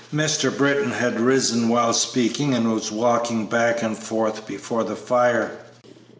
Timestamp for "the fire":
4.83-5.59